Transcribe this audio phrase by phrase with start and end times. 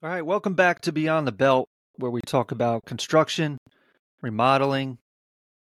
[0.00, 3.58] All right, welcome back to Beyond the Belt, where we talk about construction,
[4.22, 4.98] remodeling,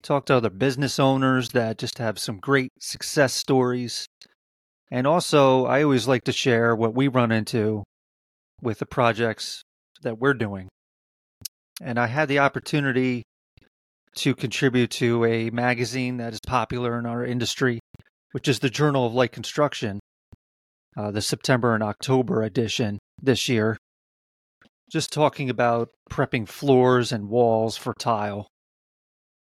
[0.02, 4.06] talk to other business owners that just have some great success stories.
[4.92, 7.86] And also, I always like to share what we run into
[8.62, 9.62] with the projects
[10.02, 10.68] that we're doing.
[11.82, 13.24] And I had the opportunity
[14.16, 17.80] to contribute to a magazine that is popular in our industry,
[18.34, 20.02] which is the Journal of Light Construction,
[20.98, 23.78] uh, the September and October edition this year
[24.90, 28.48] just talking about prepping floors and walls for tile.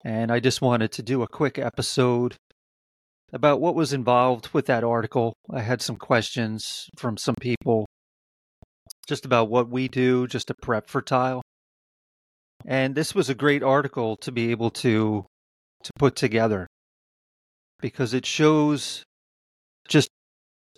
[0.05, 2.37] And I just wanted to do a quick episode
[3.33, 5.35] about what was involved with that article.
[5.51, 7.87] I had some questions from some people
[9.09, 11.43] just about what we do just to prep for tile.
[12.65, 15.27] And this was a great article to be able to
[15.83, 16.69] to put together
[17.81, 19.03] because it shows
[19.89, 20.09] just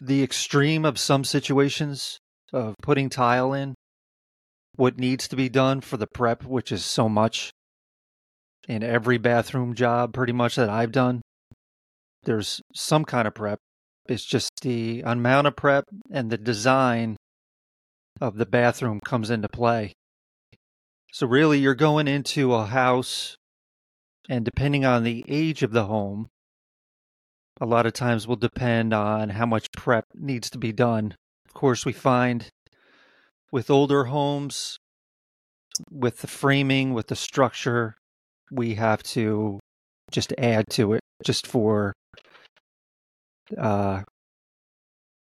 [0.01, 2.19] the extreme of some situations
[2.55, 3.75] of putting tile in
[4.77, 7.51] what needs to be done for the prep, which is so much
[8.67, 11.21] in every bathroom job pretty much that I've done.
[12.25, 13.59] There's some kind of prep.
[14.07, 17.17] It's just the amount of prep and the design
[18.21, 19.93] of the bathroom comes into play.
[21.13, 23.37] So, really, you're going into a house,
[24.29, 26.29] and depending on the age of the home,
[27.61, 31.15] a lot of times will depend on how much prep needs to be done.
[31.47, 32.49] Of course, we find
[33.55, 34.81] with older homes,
[35.89, 37.95] with the framing, with the structure,
[38.51, 39.61] we have to
[40.11, 41.93] just add to it just for
[43.57, 44.03] uh,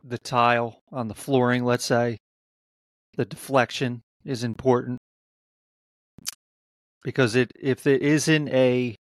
[0.04, 2.18] the tile on the flooring, let's say.
[3.18, 5.00] The deflection is important
[7.04, 8.96] because it if it isn't a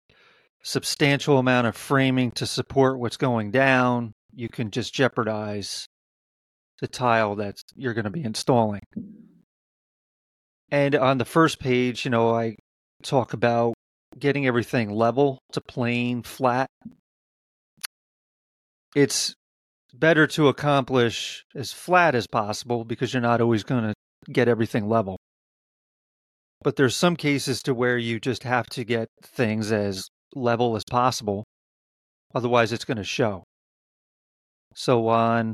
[0.62, 5.88] substantial amount of framing to support what's going down, you can just jeopardize
[6.80, 8.82] the tile that you're going to be installing.
[10.72, 12.56] And on the first page, you know, I
[13.04, 13.74] talk about
[14.18, 16.68] getting everything level to plain, flat.
[18.96, 19.36] It's
[19.94, 23.94] better to accomplish as flat as possible because you're not always going to
[24.32, 25.18] get everything level.
[26.64, 30.84] But there's some cases to where you just have to get things as level as
[30.90, 31.44] possible.
[32.34, 33.44] Otherwise, it's going to show.
[34.74, 35.54] So on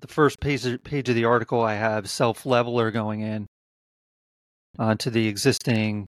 [0.00, 3.46] the first page, page of the article, I have self leveler going in
[4.78, 6.06] Uh, onto the existing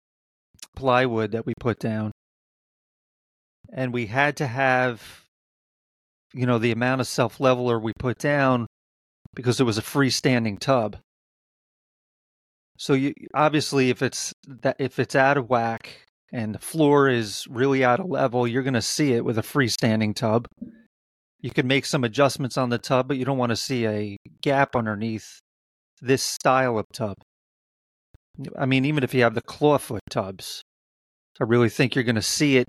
[0.76, 2.12] plywood that we put down.
[3.72, 5.24] And we had to have,
[6.34, 8.66] you know, the amount of self leveler we put down
[9.34, 10.96] because it was a freestanding tub.
[12.78, 15.88] So you obviously if it's that if it's out of whack
[16.32, 19.42] and the floor is really out of level, you're going to see it with a
[19.42, 20.46] freestanding tub.
[21.40, 24.16] You can make some adjustments on the tub, but you don't want to see a
[24.42, 25.38] gap underneath
[26.00, 27.16] this style of tub.
[28.58, 30.62] I mean, even if you have the clawfoot tubs,
[31.40, 32.68] I really think you're going to see it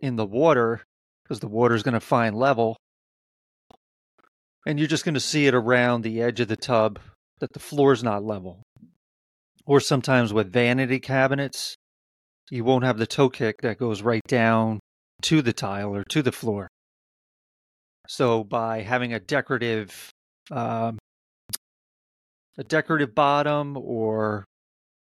[0.00, 0.82] in the water
[1.22, 2.76] because the water is going to find level.
[4.66, 7.00] And you're just going to see it around the edge of the tub
[7.40, 8.62] that the floor is not level.
[9.66, 11.74] Or sometimes with vanity cabinets,
[12.50, 14.78] you won't have the toe kick that goes right down
[15.22, 16.68] to the tile or to the floor.
[18.08, 20.10] So by having a decorative
[20.50, 20.98] um,
[22.58, 24.44] a decorative bottom or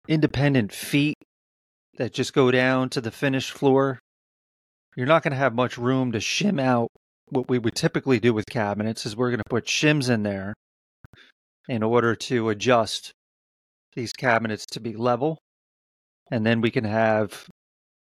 [0.07, 1.15] independent feet
[1.97, 3.99] that just go down to the finished floor,
[4.95, 6.89] you're not going to have much room to shim out.
[7.29, 10.53] What we would typically do with cabinets is we're going to put shims in there
[11.67, 13.11] in order to adjust
[13.95, 15.37] these cabinets to be level.
[16.29, 17.47] And then we can have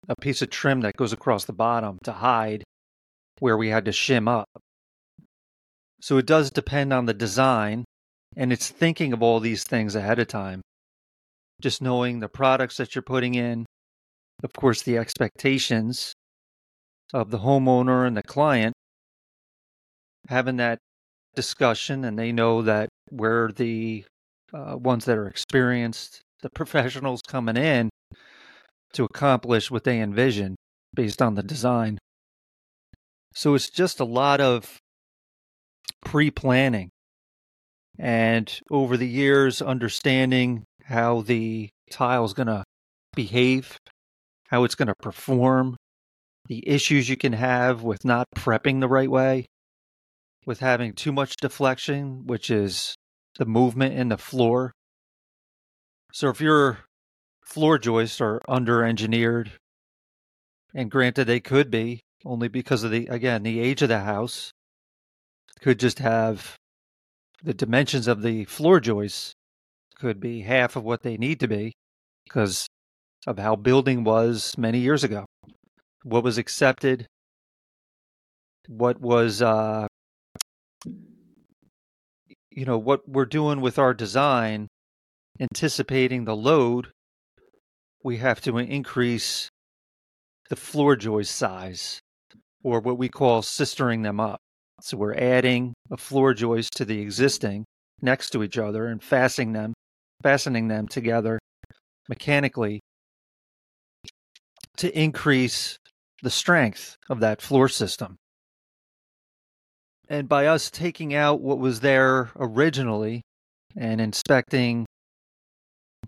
[0.09, 2.65] a piece of trim that goes across the bottom to hide
[3.39, 4.49] where we had to shim up.
[6.01, 7.85] So it does depend on the design,
[8.37, 10.61] and it's thinking of all these things ahead of time.
[11.61, 13.67] Just knowing the products that you're putting in,
[14.43, 16.13] of course, the expectations
[17.15, 18.75] of the homeowner and the client,
[20.29, 20.79] having that
[21.35, 24.05] discussion, and they know that we're the
[24.53, 27.89] uh, ones that are experienced, the professionals coming in
[28.93, 30.57] to accomplish what they envision
[30.95, 31.99] based on the design.
[33.35, 34.79] So it's just a lot of
[36.05, 36.91] pre planning.
[37.99, 42.65] And over the years, understanding how the tile is going to
[43.15, 43.77] behave,
[44.49, 45.77] how it's going to perform,
[46.47, 49.47] the issues you can have with not prepping the right way,
[50.47, 52.95] with having too much deflection, which is
[53.37, 54.73] the movement in the floor.
[56.13, 56.79] So if your
[57.45, 59.53] floor joists are under engineered,
[60.73, 64.53] and granted they could be only because of the again the age of the house
[65.61, 66.57] could just have
[67.43, 69.35] the dimensions of the floor joists
[69.99, 71.73] could be half of what they need to be
[72.25, 72.67] because
[73.27, 75.25] of how building was many years ago.
[76.05, 77.07] What was accepted,
[78.69, 79.87] what was, uh,
[82.51, 84.69] you know, what we're doing with our design,
[85.41, 86.89] anticipating the load,
[88.05, 89.49] we have to increase
[90.49, 92.01] the floor joist size
[92.63, 94.39] or what we call sistering them up.
[94.81, 97.65] So we're adding a floor joist to the existing
[98.03, 99.73] next to each other and fastening them,
[100.23, 101.39] fastening them together
[102.09, 102.81] mechanically
[104.77, 105.79] to increase
[106.23, 108.17] the strength of that floor system.
[110.09, 113.23] And by us taking out what was there originally
[113.77, 114.87] and inspecting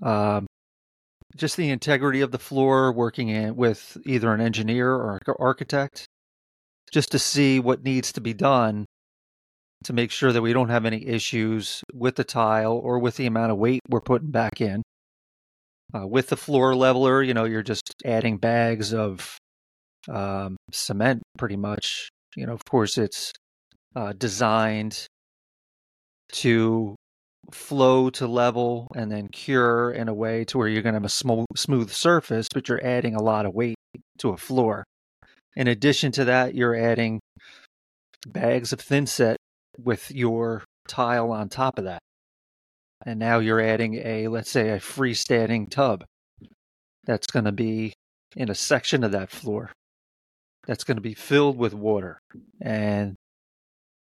[0.02, 0.46] um,
[1.36, 6.06] just the integrity of the floor, working in, with either an engineer or architect,
[6.92, 8.86] just to see what needs to be done
[9.84, 13.26] to make sure that we don't have any issues with the tile or with the
[13.26, 14.82] amount of weight we're putting back in.
[15.94, 19.38] Uh, with the floor leveler, you know, you're just adding bags of
[20.08, 22.08] um, cement pretty much.
[22.36, 23.32] You know, of course, it's
[23.96, 25.06] uh, designed
[26.32, 26.94] to
[27.50, 31.04] flow to level and then cure in a way to where you're going to have
[31.04, 33.76] a sm- smooth surface, but you're adding a lot of weight
[34.18, 34.84] to a floor.
[35.56, 37.20] In addition to that, you're adding
[38.26, 39.36] bags of thinset
[39.82, 42.00] with your tile on top of that.
[43.06, 46.04] And now you're adding a, let's say, a freestanding tub
[47.04, 47.92] that's going to be
[48.36, 49.70] in a section of that floor
[50.66, 52.18] that's going to be filled with water.
[52.60, 53.14] And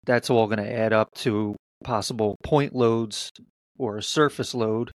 [0.06, 3.32] that's all going to add up to possible point loads
[3.80, 4.92] or a surface load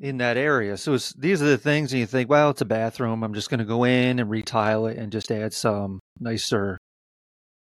[0.00, 0.76] in that area.
[0.76, 3.22] So these are the things, and you think, well, it's a bathroom.
[3.22, 6.76] I'm just going to go in and retile it and just add some nicer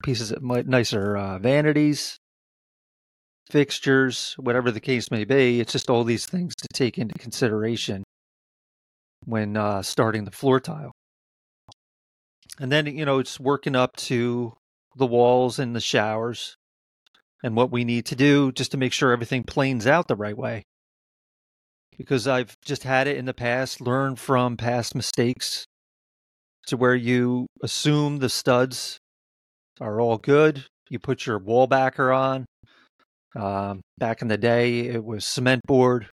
[0.04, 2.18] pieces of nicer uh, vanities,
[3.50, 5.60] fixtures, whatever the case may be.
[5.60, 8.04] It's just all these things to take into consideration
[9.26, 10.92] when uh, starting the floor tile.
[12.60, 14.54] And then, you know, it's working up to
[14.96, 16.56] the walls and the showers
[17.44, 20.38] and what we need to do just to make sure everything planes out the right
[20.38, 20.64] way.
[21.98, 25.66] Because I've just had it in the past, learn from past mistakes
[26.68, 29.00] to where you assume the studs
[29.80, 30.66] are all good.
[30.90, 32.46] You put your wall backer on.
[33.36, 36.08] Um, back in the day, it was cement board.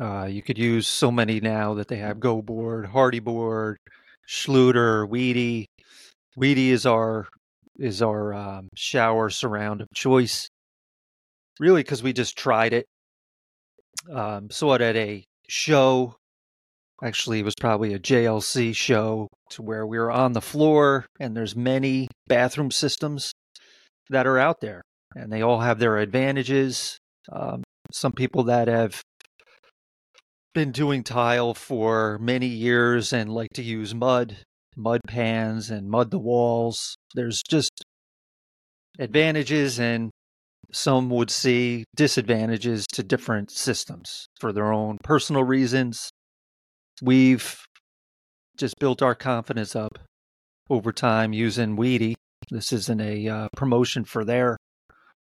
[0.00, 3.78] Uh, you could use so many now that they have Go board, Hardie board,
[4.28, 5.64] Schluter, Wedi.
[6.38, 7.26] Wedi is our
[7.78, 10.48] is our um, shower surround of choice.
[11.58, 12.86] Really, because we just tried it.
[14.10, 16.16] Um, saw it at a show.
[17.02, 21.36] Actually, it was probably a JLC show to where we were on the floor, and
[21.36, 23.32] there's many bathroom systems
[24.08, 24.82] that are out there,
[25.16, 26.98] and they all have their advantages.
[27.30, 27.62] Um,
[27.92, 29.02] some people that have
[30.54, 34.36] been doing tile for many years and like to use mud
[34.76, 36.96] mud pans and mud the walls.
[37.14, 37.84] There's just
[38.98, 40.10] advantages and
[40.72, 46.10] some would see disadvantages to different systems for their own personal reasons.
[47.00, 47.58] We've
[48.56, 49.98] just built our confidence up
[50.68, 52.14] over time using Wedi.
[52.50, 54.56] This isn't a uh, promotion for their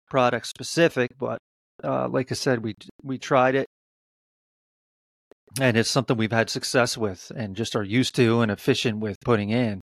[0.09, 1.37] product specific, but
[1.83, 3.67] uh, like I said, we we tried it
[5.59, 9.17] and it's something we've had success with and just are used to and efficient with
[9.21, 9.81] putting in.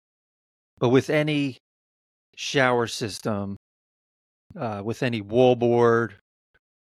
[0.78, 1.58] But with any
[2.36, 3.56] shower system,
[4.58, 6.12] uh, with any wallboard,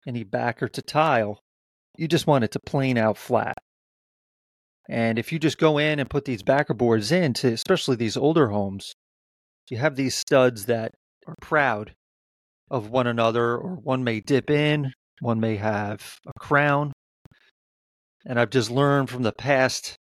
[0.06, 1.38] any backer to tile,
[1.96, 3.58] you just want it to plane out flat.
[4.90, 8.16] And if you just go in and put these backer boards in to especially these
[8.16, 8.92] older homes,
[9.70, 10.92] you have these studs that
[11.28, 11.94] are proud
[12.68, 16.92] of one another, or one may dip in, one may have a crown,
[18.26, 19.96] and I've just learned from the past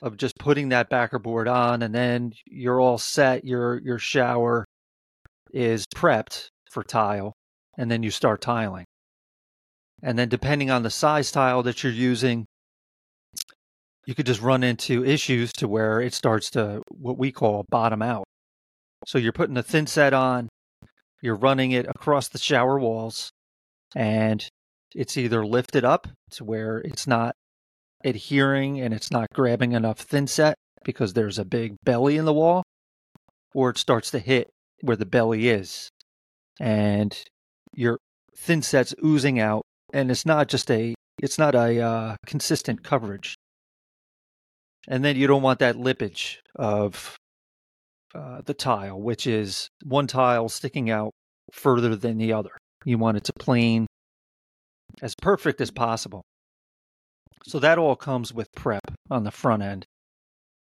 [0.00, 3.44] of just putting that backer board on and then you're all set.
[3.44, 4.64] Your your shower
[5.52, 7.34] is prepped for tile
[7.78, 8.86] and then you start tiling.
[10.02, 12.46] And then depending on the size tile that you're using,
[14.06, 18.02] you could just run into issues to where it starts to what we call bottom
[18.02, 18.24] out.
[19.06, 20.48] So you're putting a thin set on,
[21.20, 23.30] you're running it across the shower walls,
[23.94, 24.46] and
[24.94, 27.34] it's either lifted up to where it's not
[28.04, 32.32] adhering and it's not grabbing enough thin set because there's a big belly in the
[32.32, 32.64] wall,
[33.54, 35.88] or it starts to hit where the belly is.
[36.60, 37.16] And
[37.74, 37.98] your
[38.36, 43.36] thin set's oozing out, and it's not just a it's not a uh, consistent coverage.
[44.88, 47.16] And then you don't want that lippage of
[48.14, 51.12] uh, the tile, which is one tile sticking out
[51.52, 52.50] further than the other.
[52.84, 53.86] You want it to plane
[55.00, 56.22] as perfect as possible.
[57.44, 59.84] So that all comes with prep on the front end.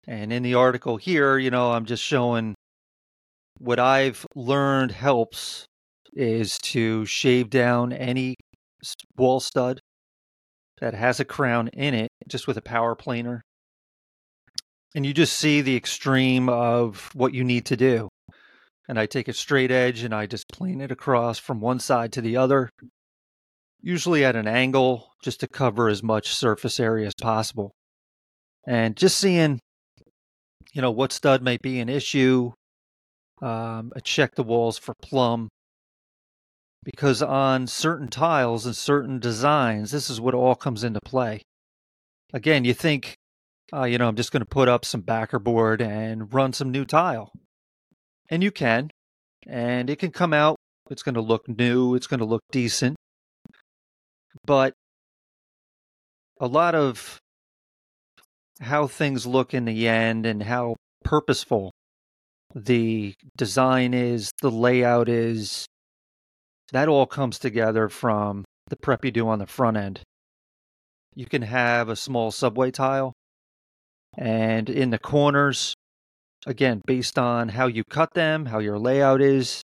[0.07, 2.55] And in the article here, you know, I'm just showing
[3.59, 5.67] what I've learned helps
[6.15, 8.35] is to shave down any
[9.17, 9.81] wall stud
[10.81, 13.43] that has a crown in it just with a power planer.
[14.95, 18.09] And you just see the extreme of what you need to do.
[18.89, 22.13] And I take a straight edge and I just plane it across from one side
[22.13, 22.71] to the other,
[23.81, 27.73] usually at an angle just to cover as much surface area as possible.
[28.67, 29.61] And just seeing,
[30.73, 32.53] you know, what stud might be an issue.
[33.43, 35.49] Um, I check the walls for plumb
[36.85, 41.43] because on certain tiles and certain designs, this is what all comes into play.
[42.33, 43.15] Again, you think,
[43.73, 46.71] uh, you know, I'm just going to put up some backer board and run some
[46.71, 47.31] new tile.
[48.31, 48.91] And you can,
[49.47, 50.57] and it can come out.
[50.91, 52.97] It's going to look new, it's going to look decent.
[54.45, 54.73] But
[56.41, 57.19] a lot of
[58.61, 61.73] how things look in the end and how purposeful
[62.55, 65.67] the design is, the layout is,
[66.73, 70.01] that all comes together from the prep you do on the front end.
[71.15, 73.13] You can have a small subway tile,
[74.19, 75.75] and in the corners,
[76.45, 79.63] again, based on how you cut them, how your layout is,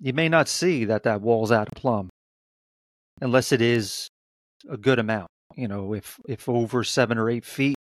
[0.00, 2.10] you may not see that that wall's out of plumb
[3.20, 4.08] unless it is
[4.68, 5.28] a good amount.
[5.54, 7.76] You know, if if over seven or eight feet,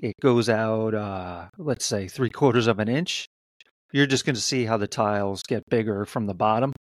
[0.00, 3.26] it goes out, uh, let's say three quarters of an inch.
[3.92, 6.72] You're just going to see how the tiles get bigger from the bottom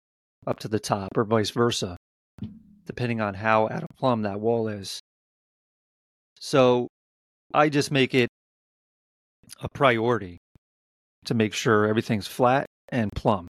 [0.47, 1.97] up to the top, or vice versa,
[2.85, 5.01] depending on how out of plumb that wall is.
[6.41, 6.89] So
[7.53, 8.29] I just make it
[9.61, 10.39] a priority
[11.25, 13.49] to make sure everything's flat and plumb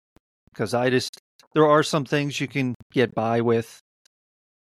[0.53, 1.19] because I just
[1.55, 3.81] there are some things you can get by with,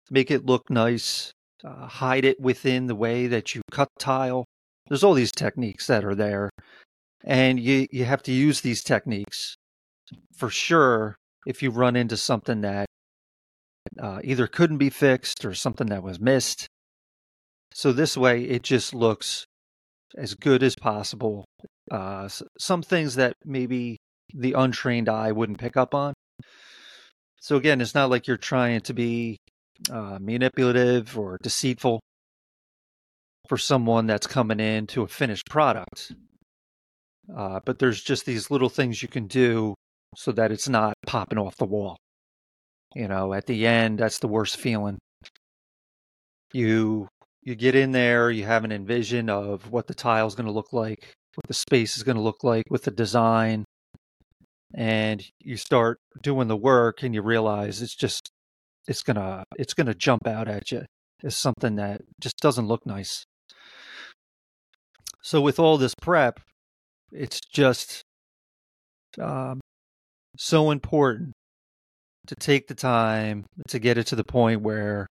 [0.09, 1.31] make it look nice,
[1.63, 4.45] uh, hide it within the way that you cut tile.
[4.87, 6.49] There's all these techniques that are there,
[7.23, 9.55] and you you have to use these techniques
[10.35, 11.15] for sure
[11.45, 12.87] if you run into something that
[13.99, 16.67] uh, either couldn't be fixed or something that was missed.
[17.73, 19.45] So this way, it just looks
[20.17, 21.45] as good as possible.
[21.91, 22.27] Uh,
[22.59, 23.97] some things that maybe
[24.33, 26.13] the untrained eye wouldn't pick up on.
[27.41, 29.37] So again, it's not like you're trying to be
[29.91, 31.99] uh, manipulative or deceitful
[33.47, 36.13] for someone that's coming in to a finished product.
[37.35, 39.73] Uh, but there's just these little things you can do
[40.15, 41.97] so that it's not popping off the wall.
[42.95, 44.97] You know, at the end, that's the worst feeling.
[46.53, 47.07] You
[47.43, 50.51] you get in there, you have an envision of what the tile is going to
[50.51, 53.65] look like, what the space is going to look like with the design,
[54.73, 58.29] and you start doing the work, and you realize it's just
[58.87, 60.83] it's gonna it's gonna jump out at you
[61.23, 63.23] as something that just doesn't look nice.
[65.21, 66.39] So with all this prep,
[67.11, 68.03] it's just
[69.19, 69.59] um,
[70.37, 71.33] so important
[72.27, 75.07] to take the time to get it to the point where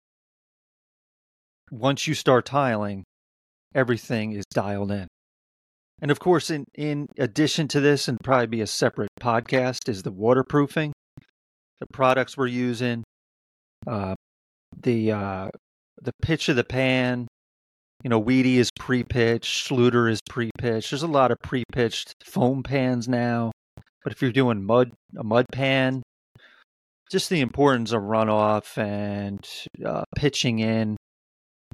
[1.76, 3.04] once you start tiling,
[3.74, 5.08] everything is dialed in.
[6.02, 10.04] And of course, in, in addition to this, and probably be a separate podcast, is
[10.04, 10.94] the waterproofing,
[11.80, 13.04] the products we're using,
[13.88, 14.16] uh,
[14.82, 15.50] the uh,
[16.02, 17.28] the pitch of the pan.
[18.04, 20.92] You know, Wedi is pre-pitched, Schluter is pre-pitched.
[20.92, 23.52] There's a lot of pre-pitched foam pans now.
[24.04, 26.04] But if you're doing mud, a mud pan,
[27.10, 29.44] just the importance of runoff and
[29.84, 30.98] uh, pitching in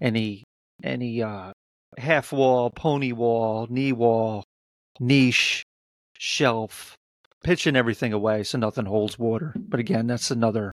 [0.02, 0.44] any
[0.84, 1.52] any uh,
[1.98, 4.44] half wall, pony wall, knee wall,
[5.00, 5.64] niche,
[6.18, 6.96] shelf,
[7.44, 9.54] pitching everything away so nothing holds water.
[9.58, 10.72] But again, that's another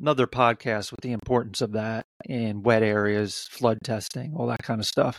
[0.00, 4.80] another podcast with the importance of that in wet areas, flood testing, all that kind
[4.80, 5.18] of stuff.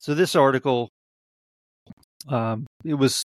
[0.00, 0.88] So this article,
[2.28, 3.24] um, it was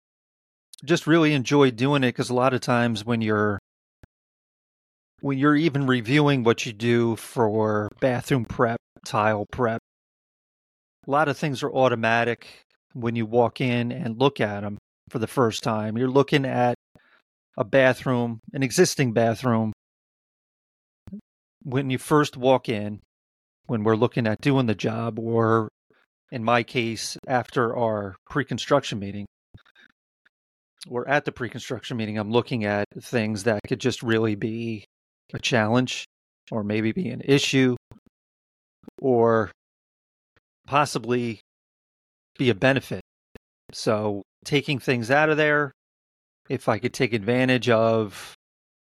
[0.85, 3.59] just really enjoyed doing it because a lot of times when you're
[5.21, 9.81] when you're even reviewing what you do for bathroom prep, tile prep,
[11.07, 12.47] a lot of things are automatic
[12.93, 15.97] when you walk in and look at them for the first time.
[15.97, 16.75] You're looking at
[17.57, 19.73] a bathroom, an existing bathroom.
[21.63, 23.01] When you first walk in,
[23.67, 25.69] when we're looking at doing the job, or
[26.31, 29.27] in my case, after our pre construction meeting,
[30.89, 34.85] or at the pre-construction meeting, I'm looking at things that could just really be
[35.33, 36.05] a challenge
[36.51, 37.77] or maybe be an issue
[39.01, 39.51] or
[40.67, 41.41] possibly
[42.39, 43.01] be a benefit.
[43.73, 45.73] So taking things out of there,
[46.49, 48.35] if I could take advantage of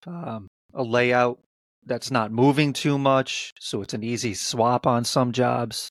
[0.06, 1.40] um, a layout
[1.86, 5.90] that's not moving too much, so it's an easy swap on some jobs.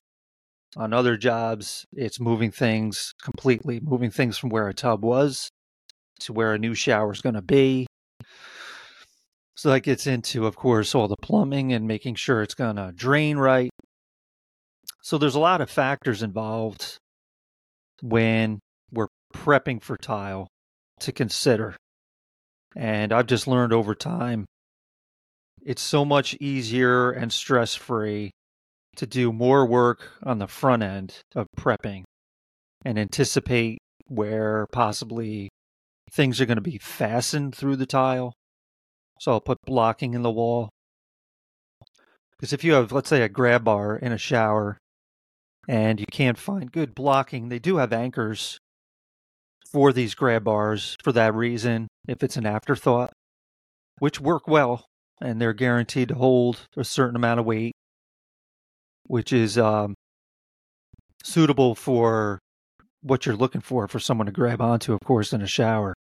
[0.75, 5.49] On other jobs, it's moving things completely, moving things from where a tub was
[6.19, 7.87] to where a new shower is going to be.
[9.57, 12.93] So that gets into, of course, all the plumbing and making sure it's going to
[12.95, 13.71] drain right.
[15.01, 16.97] So there's a lot of factors involved
[18.03, 18.59] when
[18.91, 20.47] we're prepping for tile
[20.99, 21.75] to consider.
[22.75, 24.45] And I've just learned over time
[25.65, 28.29] it's so much easier and stress free
[28.97, 32.03] to do more work on the front end of prepping
[32.85, 35.49] and anticipate where possibly
[36.11, 38.33] things are going to be fastened through the tile.
[39.19, 40.69] So I'll put blocking in the wall.
[42.37, 44.77] Because if you have, let's say, a grab bar in a shower
[45.67, 48.59] and you can't find good blocking, they do have anchors
[49.71, 53.11] for these grab bars for that reason, if it's an afterthought,
[53.99, 54.85] which work well
[55.19, 57.73] and they're guaranteed to hold a certain amount of weight,
[59.03, 59.95] which is um,
[61.23, 62.39] suitable for
[63.01, 65.93] what you're looking for for someone to grab onto, of course, in a shower.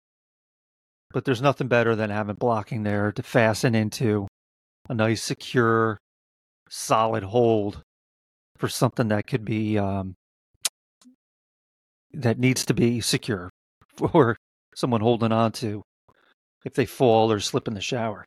[1.15, 4.27] But there's nothing better than having blocking there to fasten into
[4.89, 5.97] a nice, secure,
[6.69, 7.83] solid hold
[8.57, 10.17] for something that could be um,
[12.13, 13.49] that needs to be secure
[13.97, 14.37] for
[14.75, 15.83] someone holding on to
[16.65, 18.25] if they fall or slip in the shower.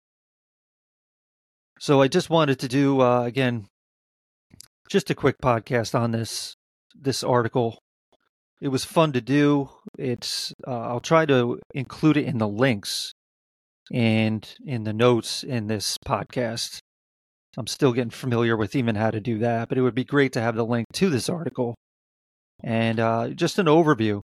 [1.82, 3.68] So I just wanted to do uh, again
[4.90, 6.56] just a quick podcast on this
[6.96, 7.80] this article.
[8.60, 9.70] It was fun to do.
[9.98, 13.14] It's uh, I'll try to include it in the links
[13.92, 16.80] and in the notes in this podcast.
[17.58, 20.34] I'm still getting familiar with even how to do that, but it would be great
[20.34, 21.76] to have the link to this article
[22.64, 24.22] and uh, just an overview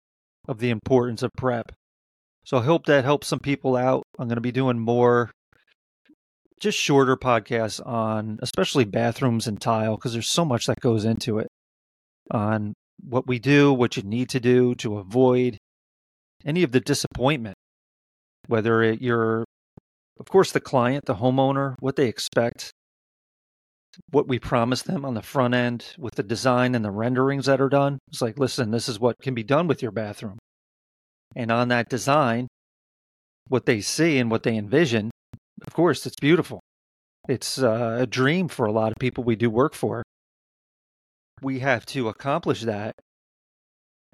[0.47, 1.71] of the importance of prep.
[2.45, 4.03] So I hope that helps some people out.
[4.17, 5.29] I'm going to be doing more
[6.59, 11.39] just shorter podcasts on especially bathrooms and tile because there's so much that goes into
[11.39, 11.47] it
[12.29, 15.57] on what we do, what you need to do to avoid
[16.45, 17.55] any of the disappointment,
[18.47, 19.45] whether it, you're,
[20.19, 22.71] of course, the client, the homeowner, what they expect,
[24.09, 27.61] what we promise them on the front end with the design and the renderings that
[27.61, 27.99] are done.
[28.07, 30.39] It's like, listen, this is what can be done with your bathroom.
[31.35, 32.47] And on that design,
[33.47, 35.11] what they see and what they envision
[35.65, 36.59] of course, it's beautiful.
[37.29, 40.03] It's uh, a dream for a lot of people we do work for.
[41.41, 42.95] We have to accomplish that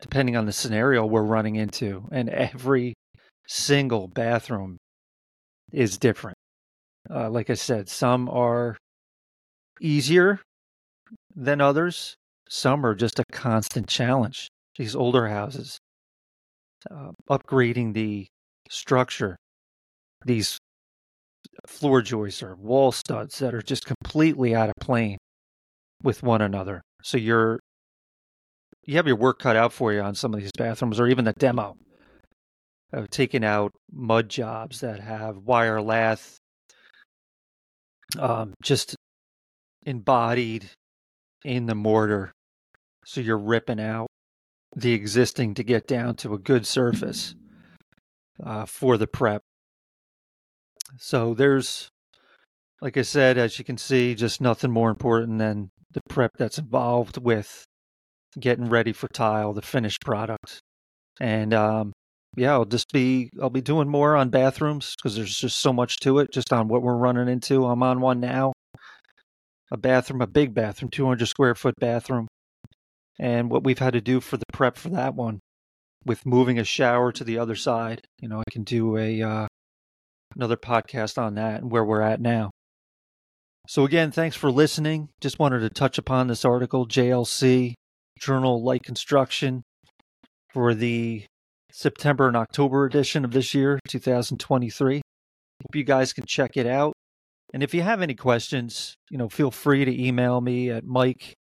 [0.01, 2.07] depending on the scenario we're running into.
[2.11, 2.93] And every
[3.47, 4.77] single bathroom
[5.71, 6.37] is different.
[7.09, 8.77] Uh, like I said, some are
[9.81, 10.41] easier
[11.35, 12.15] than others,
[12.49, 14.49] some are just a constant challenge.
[14.77, 15.77] These older houses,
[16.91, 18.27] uh, upgrading the
[18.69, 19.37] structure,
[20.25, 20.57] these
[21.65, 25.17] floor joists or wall studs that are just completely out of plane
[26.03, 26.81] with one another.
[27.03, 27.59] So you're
[28.83, 31.25] you have your work cut out for you on some of these bathrooms or even
[31.25, 31.75] the demo
[32.93, 36.37] of taking out mud jobs that have wire lath
[38.17, 38.95] um, just
[39.85, 40.69] embodied
[41.43, 42.31] in the mortar.
[43.05, 44.07] So you're ripping out
[44.75, 47.35] the existing to get down to a good surface
[48.43, 49.41] uh, for the prep.
[50.97, 51.89] So there's,
[52.81, 56.57] like I said, as you can see, just nothing more important than the prep that's
[56.57, 57.65] involved with
[58.39, 60.59] getting ready for tile, the finished product.
[61.19, 61.93] And um,
[62.35, 65.99] yeah, I'll just be I'll be doing more on bathrooms because there's just so much
[66.01, 66.31] to it.
[66.31, 67.65] Just on what we're running into.
[67.65, 68.53] I'm on one now.
[69.71, 72.27] A bathroom, a big bathroom, 200 square foot bathroom,
[73.19, 75.39] and what we've had to do for the prep for that one,
[76.05, 78.01] with moving a shower to the other side.
[78.21, 79.47] You know, I can do a uh,
[80.35, 82.51] another podcast on that and where we're at now.
[83.67, 85.09] So, again, thanks for listening.
[85.19, 87.73] Just wanted to touch upon this article, JLC,
[88.17, 89.63] Journal Light Construction,
[90.53, 91.25] for the
[91.71, 94.95] September and October edition of this year, 2023.
[94.95, 96.93] Hope you guys can check it out.
[97.53, 101.33] And if you have any questions, you know, feel free to email me at Mike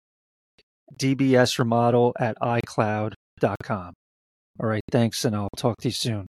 [0.99, 3.95] dbsremodel at icloud.com.
[4.61, 6.27] All right, thanks, and I'll talk to you soon.